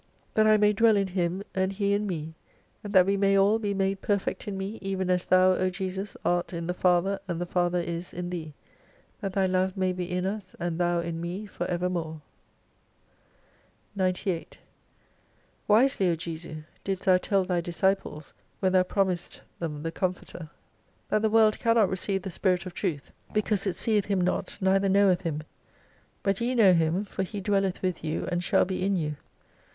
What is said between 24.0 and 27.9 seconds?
Him not neither knoweth Him. But ye know Him, for He dwelleth